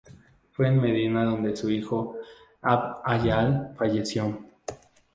Fue 0.49 0.67
en 0.67 0.81
Medina 0.81 1.23
donde 1.25 1.55
su 1.55 1.69
hijo 1.69 2.15
Abd-Allah 2.63 3.71
falleció. 3.77 4.43